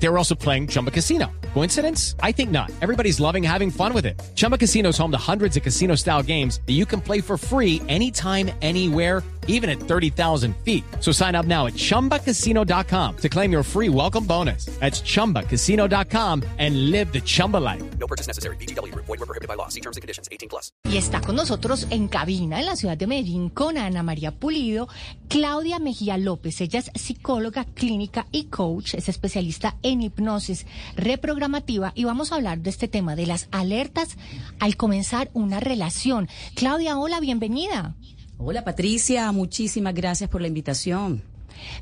[0.00, 1.26] They were also playing Chumba Casino.
[1.54, 2.14] Coincidence?
[2.22, 2.70] I think not.
[2.80, 4.20] Everybody's loving having fun with it.
[4.36, 7.36] Chumba Casino is home to hundreds of casino style games that you can play for
[7.36, 10.84] free anytime, anywhere, even at 30,000 feet.
[11.00, 14.66] So sign up now at chumbacasino.com to claim your free welcome bonus.
[14.78, 17.82] That's chumbacasino.com and live the Chumba life.
[17.98, 18.56] No purchase necessary.
[18.56, 18.94] BGW.
[18.94, 19.68] Void were prohibited by law.
[19.68, 20.28] See terms and conditions.
[20.30, 20.70] 18 plus.
[20.84, 24.88] Y está con nosotros en cabina en la ciudad de Medellín con Ana María Pulido,
[25.28, 26.60] Claudia Mejía López.
[26.60, 30.66] Ella es psicóloga clínica y coach, es especialista en hipnosis
[30.96, 34.16] reprogramativa y vamos a hablar de este tema de las alertas
[34.60, 36.28] al comenzar una relación.
[36.54, 37.94] Claudia, hola, bienvenida.
[38.38, 41.22] Hola Patricia, muchísimas gracias por la invitación.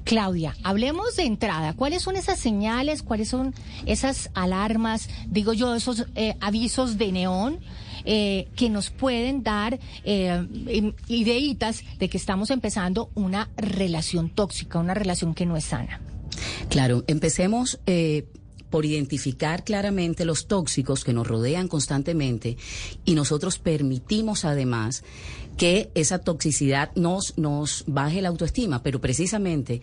[0.05, 1.75] Claudia, hablemos de entrada.
[1.75, 3.03] ¿Cuáles son esas señales?
[3.03, 5.09] ¿Cuáles son esas alarmas?
[5.27, 7.59] Digo yo, esos eh, avisos de neón
[8.05, 14.95] eh, que nos pueden dar eh, ideitas de que estamos empezando una relación tóxica, una
[14.95, 16.01] relación que no es sana.
[16.69, 18.27] Claro, empecemos eh,
[18.71, 22.57] por identificar claramente los tóxicos que nos rodean constantemente
[23.05, 25.05] y nosotros permitimos además
[25.57, 29.81] que esa toxicidad nos, nos baje la autoestima, pero precisamente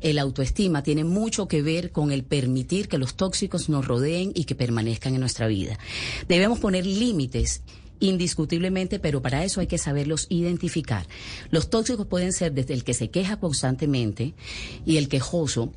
[0.00, 4.44] el autoestima tiene mucho que ver con el permitir que los tóxicos nos rodeen y
[4.44, 5.78] que permanezcan en nuestra vida.
[6.28, 7.62] Debemos poner límites
[8.00, 11.06] indiscutiblemente, pero para eso hay que saberlos identificar.
[11.50, 14.34] Los tóxicos pueden ser desde el que se queja constantemente
[14.86, 15.72] y el quejoso,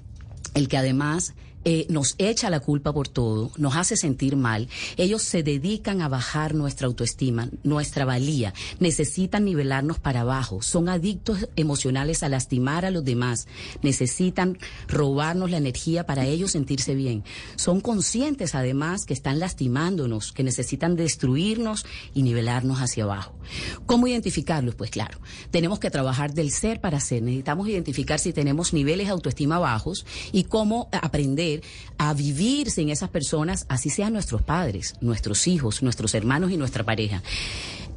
[0.53, 1.33] el que además
[1.64, 4.67] eh, nos echa la culpa por todo, nos hace sentir mal.
[4.98, 11.50] Ellos se dedican a bajar nuestra autoestima, nuestra valía, necesitan nivelarnos para abajo, son adictos
[11.56, 13.48] emocionales a lastimar a los demás,
[13.84, 17.23] necesitan robarnos la energía para ellos sentirse bien.
[17.58, 23.36] Son conscientes además que están lastimándonos, que necesitan destruirnos y nivelarnos hacia abajo.
[23.86, 24.75] ¿Cómo identificarlos?
[24.75, 25.20] Pues claro,
[25.52, 30.06] tenemos que trabajar del ser para ser, necesitamos identificar si tenemos niveles de autoestima bajos
[30.31, 31.50] y cómo aprender
[31.97, 36.84] a vivir sin esas personas, así sean nuestros padres, nuestros hijos, nuestros hermanos y nuestra
[36.84, 37.22] pareja.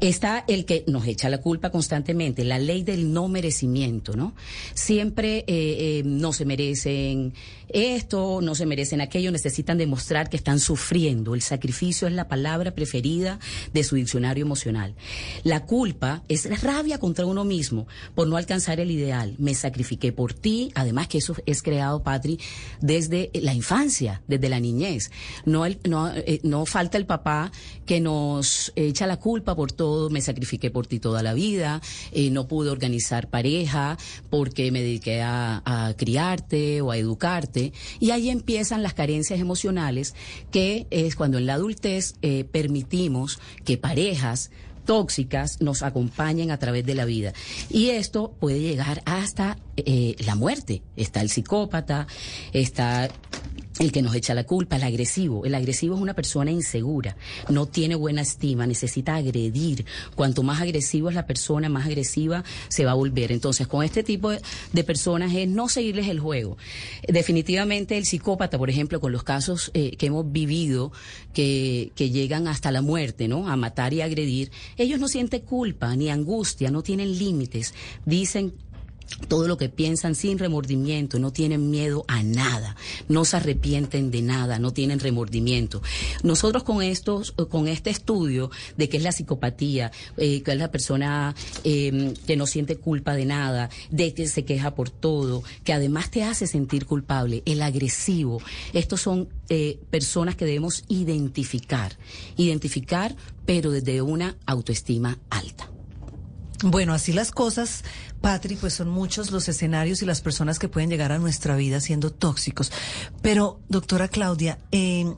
[0.05, 4.35] Está el que nos echa la culpa constantemente, la ley del no merecimiento, ¿no?
[4.75, 7.33] Siempre eh, eh, no se merecen
[7.71, 11.35] esto, no se merecen aquello, necesitan demostrar que están sufriendo.
[11.35, 13.39] El sacrificio es la palabra preferida
[13.73, 14.95] de su diccionario emocional.
[15.43, 19.35] La culpa es rabia contra uno mismo por no alcanzar el ideal.
[19.39, 22.39] Me sacrifiqué por ti, además que eso es creado, Patri,
[22.83, 25.11] desde la infancia, desde la niñez.
[25.47, 27.51] No, el, no, eh, no falta el papá
[27.87, 31.81] que nos echa la culpa por todo me sacrifiqué por ti toda la vida,
[32.13, 33.97] eh, no pude organizar pareja
[34.31, 35.63] porque me dediqué a,
[35.97, 37.73] criarte o a educarte.
[38.01, 40.15] Y ahí empiezan las carencias emocionales,
[40.51, 44.51] que es cuando en la adultez eh, permitimos que parejas
[44.85, 47.33] tóxicas nos acompañen a través de la vida.
[47.71, 50.83] Y esto puede llegar hasta eh, la muerte.
[50.97, 52.07] Está el psicópata,
[52.53, 53.09] está
[53.79, 55.45] el que nos echa la culpa, el agresivo.
[55.45, 57.17] El agresivo es una persona insegura,
[57.49, 59.85] no tiene buena estima, necesita agredir.
[60.15, 63.33] Cuanto más agresivo es la persona, más agresiva se va a volver.
[63.33, 66.57] Entonces, con este tipo de, personas es no seguirles el juego.
[67.09, 70.93] Definitivamente el psicópata, por ejemplo, con los casos eh, que hemos vivido,
[71.33, 73.49] que, que llegan hasta la muerte, ¿no?
[73.49, 77.75] A matar y agredir, ellos no sienten culpa ni angustia, no tienen límites.
[78.05, 78.53] Dicen
[79.29, 82.77] todo lo que piensan sin remordimiento, no tienen miedo a nada,
[83.09, 85.83] no se arrepienten de nada, no tienen remordimiento.
[86.23, 90.71] Nosotros con estos, con este estudio de qué es la psicopatía, eh, que es la
[90.71, 95.73] persona eh, que no siente culpa de nada, de que se queja por todo, que
[95.73, 98.41] además te hace sentir culpable, el agresivo,
[98.73, 101.97] estos son eh, personas que debemos identificar,
[102.37, 103.15] identificar,
[103.47, 105.71] pero desde una autoestima alta.
[106.63, 107.85] Bueno, así las cosas,
[108.25, 111.79] Patri, pues son muchos los escenarios y las personas que pueden llegar a nuestra vida
[111.79, 112.73] siendo tóxicos.
[113.21, 115.13] Pero, doctora Claudia, eh,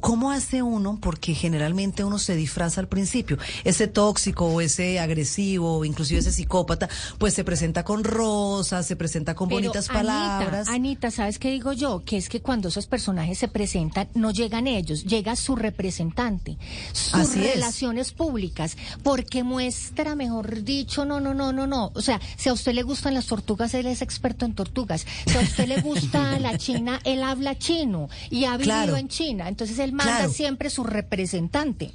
[0.00, 0.98] ¿Cómo hace uno?
[1.00, 3.36] Porque generalmente uno se disfraza al principio.
[3.64, 9.34] Ese tóxico o ese agresivo, inclusive ese psicópata, pues se presenta con rosas, se presenta
[9.34, 10.68] con bonitas palabras.
[10.68, 12.04] Anita, ¿sabes qué digo yo?
[12.04, 16.58] Que es que cuando esos personajes se presentan, no llegan ellos, llega su representante,
[16.92, 21.90] sus relaciones públicas, porque muestra, mejor dicho, no, no, no, no, no.
[21.94, 25.06] O sea, si a usted le gustan las tortugas, él es experto en tortugas.
[25.26, 29.48] Si a usted le gusta la China, él habla chino y ha vivido en China.
[29.48, 31.92] Entonces, él manda siempre su representante.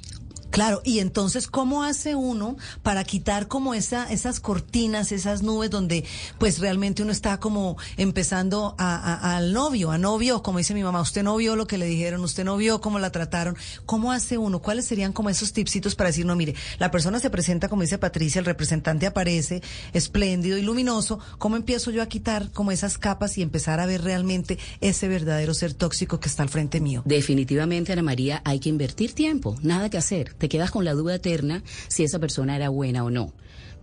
[0.54, 6.04] Claro, y entonces, ¿cómo hace uno para quitar como esa, esas cortinas, esas nubes donde
[6.38, 10.84] pues realmente uno está como empezando a, a- al novio, a novio, como dice mi
[10.84, 14.12] mamá, usted no vio lo que le dijeron, usted no vio cómo la trataron, ¿cómo
[14.12, 14.60] hace uno?
[14.60, 17.98] ¿Cuáles serían como esos tipsitos para decir, no, mire, la persona se presenta, como dice
[17.98, 19.60] Patricia, el representante aparece,
[19.92, 24.02] espléndido y luminoso, ¿cómo empiezo yo a quitar como esas capas y empezar a ver
[24.02, 27.02] realmente ese verdadero ser tóxico que está al frente mío?
[27.04, 30.36] Definitivamente, Ana María, hay que invertir tiempo, nada que hacer.
[30.44, 33.32] Te quedas con la duda eterna si esa persona era buena o no.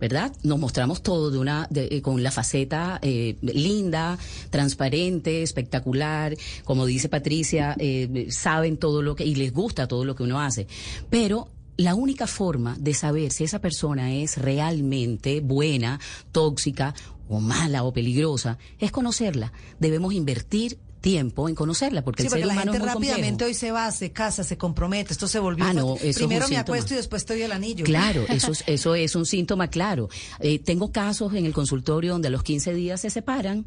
[0.00, 0.32] ¿Verdad?
[0.44, 4.16] Nos mostramos todo de una, de- eh, con la faceta eh, linda,
[4.50, 6.36] transparente, espectacular.
[6.64, 10.40] Como dice Patricia, eh, saben todo lo que, y les gusta todo lo que uno
[10.40, 10.68] hace.
[11.10, 11.48] Pero
[11.78, 15.98] la única forma de saber si esa persona es realmente buena,
[16.30, 16.94] tóxica
[17.28, 19.52] o mala o peligrosa es conocerla.
[19.80, 23.10] Debemos invertir tiempo en conocerla porque Sí, el porque ser la humano gente complejo.
[23.12, 25.66] rápidamente hoy se va, se casa, se compromete, esto se volvió...
[25.66, 27.84] Ah, no, eso Primero me acuesto y después te doy el anillo.
[27.84, 30.08] Claro, eso es, eso es un síntoma claro.
[30.40, 33.66] Eh, tengo casos en el consultorio donde a los 15 días se separan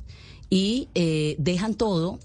[0.49, 2.19] y eh, dejan todo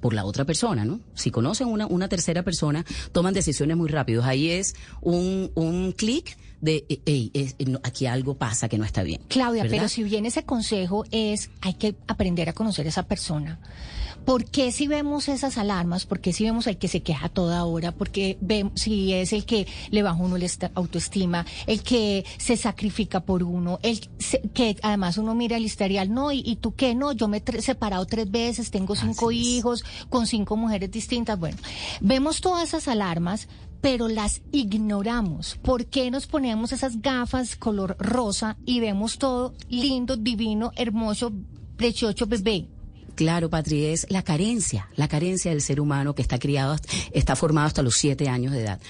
[0.00, 0.98] por la otra persona, ¿no?
[1.14, 4.24] Si conocen una, una tercera persona, toman decisiones muy rápidos.
[4.26, 8.84] Ahí es un, un clic de, eh, "Ey, es- no, aquí algo pasa que no
[8.86, 9.20] está bien.
[9.28, 9.76] Claudia, ¿verdad?
[9.76, 13.58] pero si bien ese consejo es, hay que aprender a conocer a esa persona.
[14.24, 16.06] ¿Por qué si vemos esas alarmas?
[16.06, 17.90] ¿Por qué si vemos al que se queja toda hora?
[17.90, 23.18] Porque vemos si es el que le baja uno la autoestima, el que se sacrifica
[23.24, 26.94] por uno, el se- que además uno mira el historial, no, ¿y, y tú qué?
[26.94, 29.46] No, yo me he tre- separado tres veces, tengo cinco Así es.
[29.48, 31.36] hijos, con cinco mujeres distintas.
[31.36, 31.56] Bueno,
[32.00, 33.48] vemos todas esas alarmas,
[33.82, 35.58] pero las ignoramos.
[35.60, 41.32] ¿Por qué nos ponemos esas gafas color rosa y vemos todo lindo, divino, hermoso,
[41.76, 42.68] precioso bebé?
[43.14, 46.76] Claro, Patri, es la carencia, la carencia del ser humano que está criado,
[47.12, 48.80] está formado hasta los siete años de edad.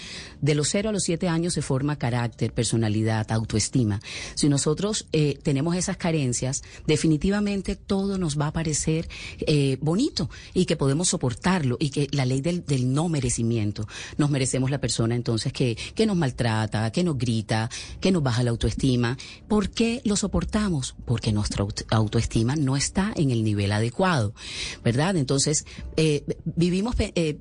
[0.43, 4.01] De los cero a los siete años se forma carácter, personalidad, autoestima.
[4.35, 9.09] Si nosotros eh, tenemos esas carencias, definitivamente todo nos va a parecer
[9.47, 13.87] eh, bonito y que podemos soportarlo y que la ley del, del no merecimiento,
[14.19, 18.43] nos merecemos la persona entonces que, que nos maltrata, que nos grita, que nos baja
[18.43, 19.17] la autoestima.
[19.49, 20.95] ¿Por qué lo soportamos?
[21.05, 24.35] Porque nuestra aut- autoestima no está en el nivel adecuado,
[24.83, 25.17] ¿verdad?
[25.17, 25.65] Entonces,
[25.97, 27.39] eh, vivimos, eh,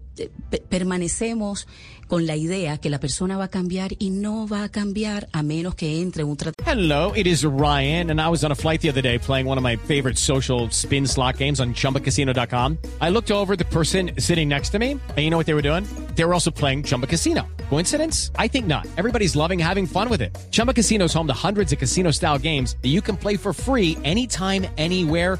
[0.70, 1.68] permanecemos
[2.12, 5.44] con la idea que la persona va a cambiar y no va a cambiar a
[5.44, 6.38] menos que entre en un.
[6.66, 9.58] Hello, it is Ryan, and I was on a flight the other day playing one
[9.58, 12.78] of my favorite social spin slot games on chumbacasino.com.
[13.00, 15.62] I looked over the person sitting next to me, and you know what they were
[15.62, 15.86] doing?
[16.16, 17.48] They were also playing Chumba Casino.
[17.70, 18.32] Coincidence?
[18.36, 18.86] I think not.
[18.98, 20.38] Everybody's loving having fun with it.
[20.52, 23.54] Chumba Casino is home to hundreds of casino style games that you can play for
[23.54, 25.40] free anytime, anywhere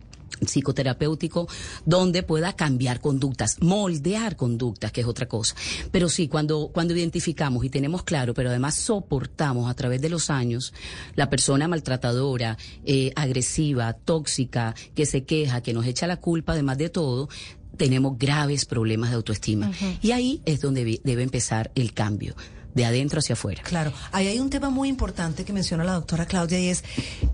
[0.45, 1.47] psicoterapéutico
[1.85, 5.55] donde pueda cambiar conductas, moldear conductas, que es otra cosa.
[5.91, 10.29] Pero sí, cuando, cuando identificamos y tenemos claro, pero además soportamos a través de los
[10.29, 10.73] años
[11.15, 16.77] la persona maltratadora, eh, agresiva, tóxica, que se queja, que nos echa la culpa, además
[16.77, 17.29] de todo,
[17.77, 19.71] tenemos graves problemas de autoestima.
[20.01, 22.35] Y ahí es donde debe empezar el cambio,
[22.73, 23.61] de adentro hacia afuera.
[23.63, 26.83] Claro, ahí hay un tema muy importante que menciona la doctora Claudia y es,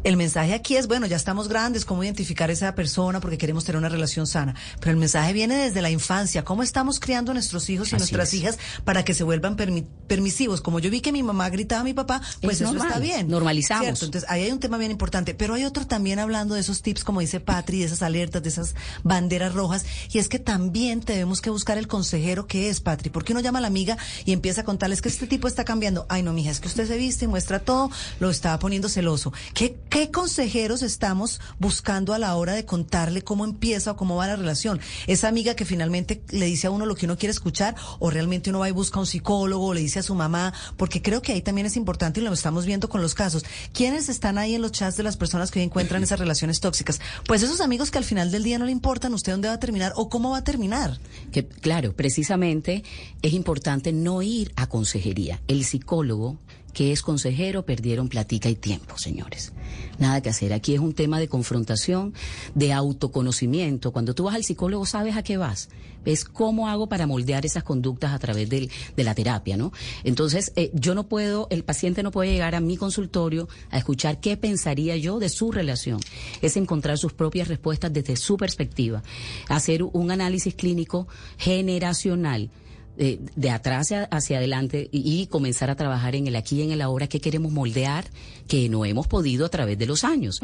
[0.04, 3.64] el mensaje aquí es, bueno, ya estamos grandes, cómo identificar a esa persona porque queremos
[3.66, 7.34] tener una relación sana, pero el mensaje viene desde la infancia, cómo estamos criando a
[7.34, 8.34] nuestros hijos y Así nuestras es.
[8.36, 10.62] hijas para que se vuelvan permi- permisivos.
[10.62, 13.00] Como yo vi que mi mamá gritaba a mi papá, pues Es eso normal, está
[13.00, 13.28] bien.
[13.30, 13.86] normalizamos.
[13.86, 14.06] ¿cierto?
[14.06, 17.04] Entonces ahí hay un tema bien importante, pero hay otro también hablando de esos tips,
[17.04, 21.42] como dice Patri, de esas alertas, de esas banderas rojas, y es que también tenemos
[21.42, 24.62] que buscar el consejero que es, Patri, porque uno llama a la amiga y empieza
[24.62, 26.06] a contarles que este tipo está cambiando.
[26.10, 29.34] Ay, no, mija, es que usted se viste y muestra todo, lo estaba poniendo celoso.
[29.54, 34.28] ¿Qué, ¿Qué consejeros estamos buscando a la hora de contarle cómo empieza o cómo va
[34.28, 34.80] la relación?
[35.08, 38.50] Esa amiga que finalmente le dice a uno lo que uno quiere escuchar, o realmente
[38.50, 41.22] uno va y busca a un psicólogo, o le dice a su mamá, porque creo
[41.22, 43.46] que ahí también es importante y lo estamos viendo con los casos.
[43.74, 47.00] ¿Quiénes están ahí en los chats de las personas que hoy encuentran esas relaciones tóxicas?
[47.26, 49.60] Pues esos amigos que al final del día no le importan usted dónde va a
[49.60, 51.00] terminar o cómo va a terminar.
[51.32, 52.84] Que, claro, precisamente
[53.22, 55.17] es importante no ir a consejería.
[55.48, 56.38] El psicólogo
[56.74, 59.52] que es consejero perdieron platica y tiempo, señores.
[59.98, 60.54] Nada que hacer.
[60.54, 62.14] Aquí es un tema de confrontación,
[62.54, 63.92] de autoconocimiento.
[63.92, 65.70] Cuando tú vas al psicólogo sabes a qué vas.
[66.06, 69.74] Ves cómo hago para moldear esas conductas a través del- de la terapia, ¿no?
[70.04, 74.20] Entonces, eh, yo no puedo, el paciente no puede llegar a mi consultorio a escuchar
[74.20, 76.00] qué pensaría yo de su relación.
[76.44, 79.02] Es encontrar sus propias respuestas desde su perspectiva.
[79.50, 81.08] Hacer un análisis clínico
[81.40, 82.52] generacional
[82.98, 86.72] eh, de atrás hacia, adelante y, y comenzar a trabajar en el aquí y en
[86.72, 88.06] el ahora que queremos moldear,
[88.48, 90.40] que no hemos podido a través de los años.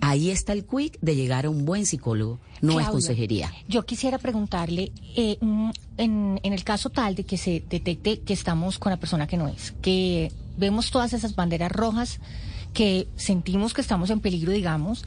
[0.00, 3.52] Ahí está el quick de llegar a un buen psicólogo, no es consejería.
[3.68, 8.32] Yo quisiera preguntarle, eh, mm, en, en el caso tal de que se detecte que
[8.32, 12.20] estamos con la persona que no es, que vemos todas esas banderas rojas,
[12.72, 15.04] que sentimos que estamos en peligro, digamos,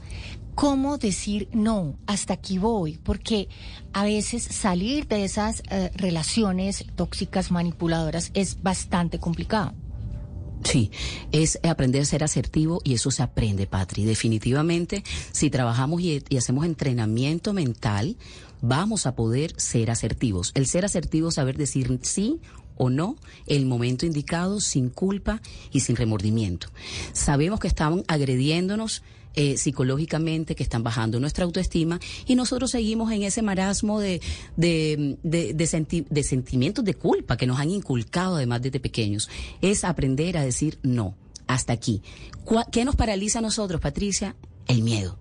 [0.62, 1.98] ¿cómo decir no?
[2.06, 3.50] Hasta aquí voy, porque
[3.94, 9.74] a veces salir de esas eh, relaciones tóxicas, manipuladoras, es bastante complicado.
[10.64, 10.92] Sí,
[11.32, 14.06] es aprender a ser asertivo y eso se aprende, Patri.
[14.06, 18.16] Definitivamente, si trabajamos y, y hacemos entrenamiento mental,
[18.62, 20.52] vamos a poder ser asertivos.
[20.54, 22.40] El ser asertivo, saber decir sí
[22.78, 23.16] o no,
[23.48, 25.42] el momento indicado, sin culpa
[25.72, 26.68] y sin remordimiento.
[27.14, 29.02] Sabemos que estaban agrediéndonos
[29.36, 34.22] eh, psicológicamente, que están bajando nuestra autoestima y nosotros seguimos en ese marasmo de,
[34.58, 39.30] de, de, de senti- de sentimientos de culpa que nos han inculcado además desde pequeños.
[39.62, 41.16] Es aprender a decir no,
[41.48, 42.02] hasta aquí.
[42.46, 44.36] ¿Cuá- ¿Qué nos paraliza a nosotros, Patricia?
[44.68, 45.18] El miedo.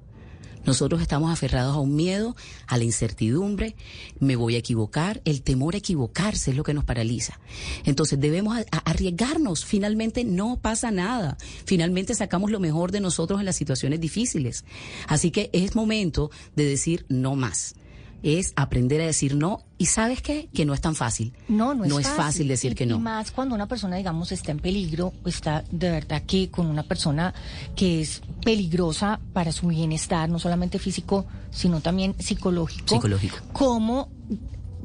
[0.64, 2.36] Nosotros estamos aferrados a un miedo,
[2.66, 3.76] a la incertidumbre,
[4.18, 7.40] me voy a equivocar, el temor a equivocarse es lo que nos paraliza.
[7.84, 13.46] Entonces debemos a- arriesgarnos, finalmente no pasa nada, finalmente sacamos lo mejor de nosotros en
[13.46, 14.64] las situaciones difíciles.
[15.08, 17.74] Así que es momento de decir no más.
[18.22, 21.32] Es aprender a decir no y sabes qué, que no es tan fácil.
[21.48, 22.98] No, no es, fácil, decir Y- que Y no.
[22.98, 27.32] más cuando una persona, digamos, está en peligro, está de verdad que con una persona
[27.74, 32.88] que es peligrosa para su bienestar, no solamente físico, sino también psicológico.
[32.96, 33.36] Psicológico.
[33.54, 34.08] Como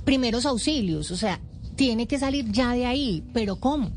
[0.06, 1.40] primeros auxilios, o sea,
[1.76, 3.92] tiene que salir ya de ahí, pero ¿cómo?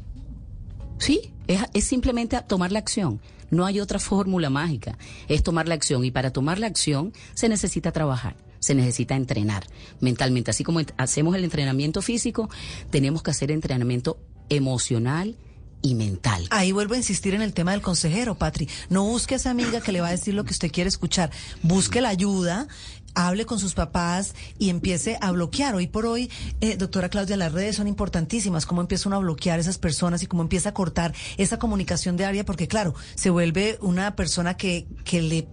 [0.99, 3.21] Sí, es, es simplemente tomar la acción.
[3.51, 4.99] No hay otra fórmula mágica.
[5.29, 6.05] Es tomar la acción.
[6.05, 9.67] Y para tomar la acción se necesita trabajar, se necesita entrenar
[10.01, 10.51] mentalmente.
[10.51, 12.49] Así como hacemos el entrenamiento físico,
[12.91, 15.37] tenemos que hacer entrenamiento emocional
[15.83, 16.47] y mental.
[16.51, 18.69] Ahí vuelvo a insistir en el tema del consejero, Patri.
[18.89, 21.31] No busque a esa amiga que le va a decir lo que usted quiere escuchar.
[21.63, 22.67] Busque la ayuda,
[23.15, 25.75] hable con sus papás y empiece a bloquear.
[25.75, 28.67] Hoy por hoy, eh, doctora Claudia, las redes son importantísimas.
[28.67, 32.45] Cómo empieza uno a bloquear esas personas y cómo empieza a cortar esa comunicación diaria,
[32.45, 35.49] porque claro, se vuelve una persona que, que le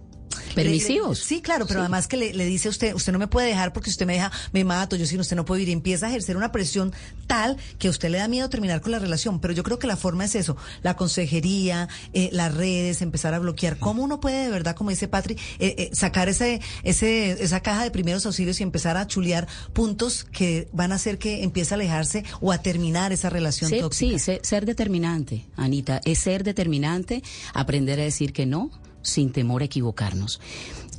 [0.54, 1.18] Permisivos.
[1.18, 3.72] sí, claro, pero además que le, le dice a usted, usted no me puede dejar
[3.72, 5.68] porque si usted me deja, me mato, yo sin usted no puedo ir.
[5.68, 6.92] Y empieza a ejercer una presión
[7.26, 9.40] tal que a usted le da miedo terminar con la relación.
[9.40, 13.38] Pero yo creo que la forma es eso, la consejería, eh, las redes, empezar a
[13.38, 13.78] bloquear.
[13.78, 17.84] ¿Cómo uno puede de verdad, como dice Patri, eh, eh, sacar ese, ese, esa caja
[17.84, 21.76] de primeros auxilios y empezar a chulear puntos que van a hacer que empiece a
[21.76, 24.18] alejarse o a terminar esa relación Ser- tóxica?
[24.18, 28.70] sí, ser determinante, Anita, es ser determinante, aprender a decir que no
[29.06, 30.40] sin temor a equivocarnos.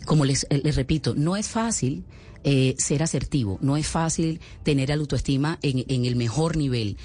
[0.06, 2.04] Como les, eh, repito, no es fácil
[2.44, 6.98] eh, ser asertivo, no es fácil tener la autoestima en, en el mejor nivel,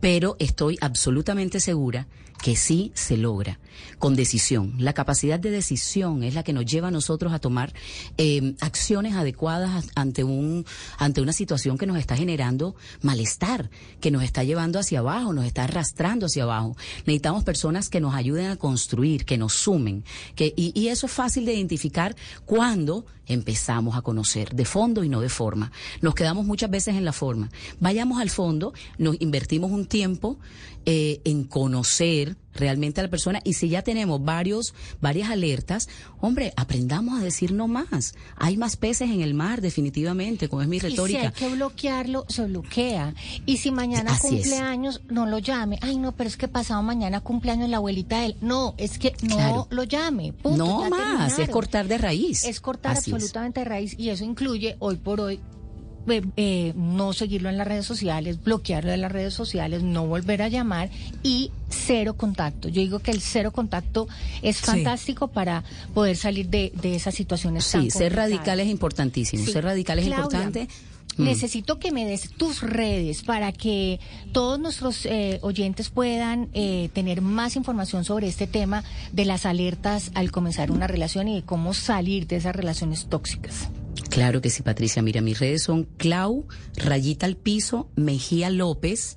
[0.00, 2.06] pero estoy absolutamente segura
[2.42, 3.60] que sí se logra
[3.98, 4.74] con decisión.
[4.78, 7.72] La capacidad de decisión es la que nos lleva a nosotros a tomar
[8.16, 10.64] eh, acciones adecuadas ante un
[10.98, 13.70] ante una situación que nos está generando malestar,
[14.00, 16.76] que nos está llevando hacia abajo, nos está arrastrando hacia abajo.
[17.00, 20.04] Necesitamos personas que nos ayuden a construir, que nos sumen,
[20.34, 22.16] que y, y eso es fácil de identificar
[22.46, 25.70] cuando empezamos a conocer de fondo y no de forma.
[26.00, 27.50] Nos quedamos muchas veces en la forma.
[27.80, 30.38] Vayamos al fondo, nos invertimos un tiempo
[30.86, 35.88] eh, en conocer realmente a la persona y si ya tenemos varios varias alertas,
[36.20, 38.14] hombre, aprendamos a decir no más.
[38.36, 41.20] Hay más peces en el mar definitivamente, como es mi Y si retórica.
[41.20, 43.14] hay que bloquearlo, se bloquea.
[43.46, 45.78] Y si mañana Así cumpleaños, no lo llame.
[45.82, 48.36] Ay, no, pero es que pasado mañana cumpleaños la abuelita de él.
[48.40, 49.66] No, es que no Claro.
[49.70, 50.32] lo llame.
[50.32, 52.44] Punto, no más, es cortar de raíz.
[52.44, 53.14] Es cortar Así es.
[53.14, 55.40] absolutamente de raíz y eso incluye hoy por hoy
[56.08, 60.42] eh, eh, no seguirlo en las redes sociales, bloquearlo de las redes sociales, no volver
[60.42, 60.90] a llamar
[61.22, 62.68] y cero contacto.
[62.68, 64.08] Yo digo que el cero contacto
[64.42, 64.64] es Sí.
[64.66, 65.62] fantástico para
[65.94, 67.70] poder salir de, de esas situaciones.
[67.70, 69.44] tan Sí, ser radical es importantísimo.
[69.44, 69.52] Sí.
[69.52, 70.68] Ser radical es Claudia, importante.
[71.16, 71.24] Mm.
[71.24, 73.98] Necesito que me des tus redes para que
[74.32, 80.12] todos nuestros eh, oyentes puedan eh, tener más información sobre este tema de las alertas
[80.14, 83.68] al comenzar una relación y de cómo salir de esas relaciones tóxicas.
[84.10, 85.02] Claro que sí, Patricia.
[85.02, 89.16] Mira, mis redes son Clau, rayita al piso, Mejía López.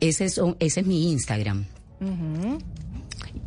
[0.00, 1.66] Ese es, ese es mi Instagram.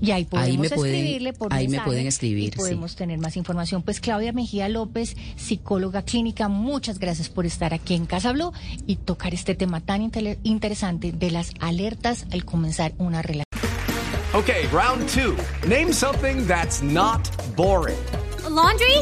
[0.01, 3.37] Y ahí podemos me pueden- escribirle por ahí me pueden escribir, y podemos tener más
[3.37, 3.81] información.
[3.81, 8.51] Pues Claudia Mejía López, psicóloga clínica, muchas gracias por estar aquí en Casa Blue
[8.87, 10.01] y tocar este tema tan
[10.43, 13.45] interesante de las alertas al comenzar una relación.
[14.33, 15.33] Okay, round two.
[15.67, 17.21] Name something that's not
[17.55, 17.95] boring.
[18.45, 19.01] A laundry?